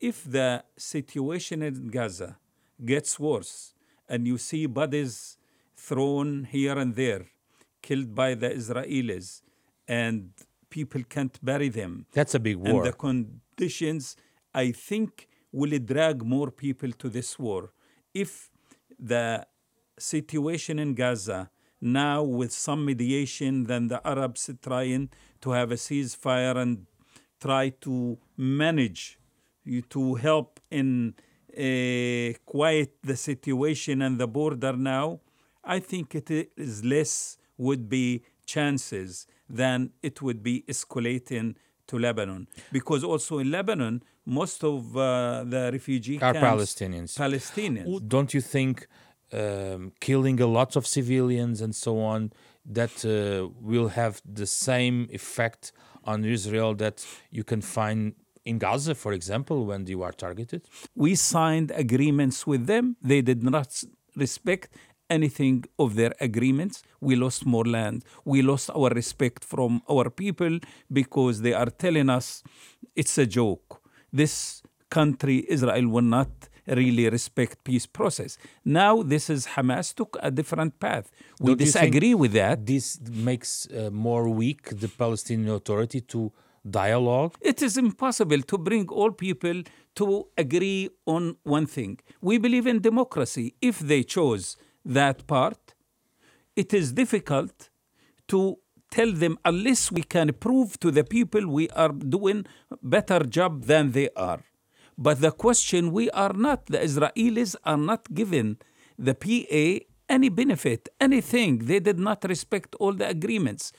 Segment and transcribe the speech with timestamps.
[0.00, 2.38] if the situation in Gaza
[2.84, 3.74] gets worse
[4.08, 5.38] and you see bodies
[5.76, 7.26] thrown here and there,
[7.82, 9.42] killed by the Israelis,
[9.86, 10.30] and
[10.70, 12.84] people can't bury them, That's a big war.
[12.84, 14.16] and the conditions,
[14.54, 17.72] I think, will drag more people to this war.
[18.12, 18.50] If
[18.98, 19.46] the
[19.98, 21.50] situation in Gaza
[21.80, 25.10] now, with some mediation, then the Arabs trying
[25.42, 26.86] to have a ceasefire and
[27.40, 29.18] try to manage
[29.90, 31.14] to help in
[31.56, 35.20] uh, quiet the situation and the border now,
[35.62, 42.48] I think it is less would be chances than it would be escalating to Lebanon.
[42.72, 47.16] Because also in Lebanon, most of uh, the refugee Are camps Palestinians.
[47.16, 48.08] Palestinians.
[48.08, 48.86] Don't you think
[49.32, 52.32] um, killing a lot of civilians and so on
[52.64, 55.72] that uh, will have the same effect
[56.04, 60.62] on Israel that you can find in Gaza, for example, when you are targeted?
[60.94, 62.96] we signed agreements with them.
[63.02, 63.82] They did not
[64.16, 64.68] respect
[65.10, 66.82] anything of their agreements.
[67.00, 68.04] We lost more land.
[68.24, 70.58] We lost our respect from our people
[70.92, 72.42] because they are telling us
[72.96, 73.82] it's a joke.
[74.12, 76.30] This country, Israel, will not
[76.66, 78.38] really respect peace process.
[78.64, 81.10] Now this is Hamas took a different path.
[81.40, 82.64] We Don't disagree with that.
[82.64, 86.32] This makes uh, more weak the Palestinian Authority to
[86.68, 87.36] dialogue.
[87.40, 89.62] It is impossible to bring all people
[89.96, 91.98] to agree on one thing.
[92.20, 93.54] We believe in democracy.
[93.60, 95.74] If they chose that part,
[96.56, 97.68] it is difficult
[98.28, 98.58] to
[98.90, 102.46] tell them unless we can prove to the people we are doing
[102.82, 104.40] better job than they are.
[104.96, 108.58] But the question we are not, the Israelis are not given
[108.96, 111.58] the PA any benefit, anything.
[111.58, 113.72] They did not respect all the agreements.